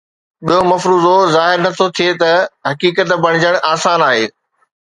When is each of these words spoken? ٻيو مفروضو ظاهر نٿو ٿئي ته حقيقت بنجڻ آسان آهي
ٻيو 0.45 0.61
مفروضو 0.71 1.13
ظاهر 1.35 1.57
نٿو 1.63 1.85
ٿئي 1.95 2.09
ته 2.21 2.31
حقيقت 2.69 3.07
بنجڻ 3.23 3.53
آسان 3.73 3.99
آهي 4.09 4.25